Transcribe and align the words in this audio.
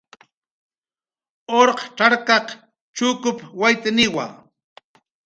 Urq 1.59 1.79
cxarkaq 1.95 2.47
chukup 2.95 3.37
waytniwa 3.59 4.25